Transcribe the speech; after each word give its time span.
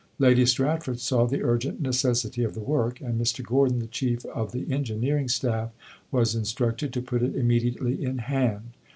Lady 0.17 0.47
Stratford 0.47 0.99
saw 0.99 1.27
the 1.27 1.43
urgent 1.43 1.79
necessity 1.79 2.43
of 2.43 2.55
the 2.55 2.59
work, 2.59 2.99
and 3.01 3.21
Mr. 3.21 3.45
Gordon, 3.45 3.77
the 3.77 3.85
chief 3.85 4.25
of 4.25 4.51
the 4.51 4.65
engineering 4.73 5.29
staff, 5.29 5.69
was 6.11 6.33
instructed 6.33 6.91
to 6.93 7.03
put 7.03 7.21
it 7.21 7.35
immediately 7.35 8.03
in 8.03 8.17
hand. 8.17 8.71